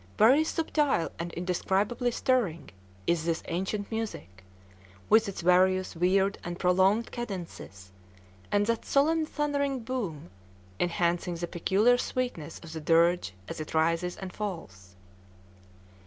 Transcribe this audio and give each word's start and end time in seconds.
Very 0.17 0.43
subtile, 0.43 1.11
and 1.19 1.31
indescribably 1.33 2.09
stirring 2.09 2.71
is 3.05 3.25
this 3.25 3.43
ancient 3.49 3.91
music, 3.91 4.43
with 5.11 5.29
its 5.29 5.41
various 5.41 5.95
weird 5.95 6.39
and 6.43 6.57
prolonged 6.57 7.11
cadences, 7.11 7.91
and 8.51 8.65
that 8.65 8.83
solemn 8.83 9.27
thundering 9.27 9.81
boom 9.81 10.31
enhancing 10.79 11.35
the 11.35 11.45
peculiar 11.45 11.99
sweetness 11.99 12.59
of 12.63 12.73
the 12.73 12.81
dirge 12.81 13.33
as 13.47 13.61
it 13.61 13.75
rises 13.75 14.17
and 14.17 14.33
falls. 14.33 14.95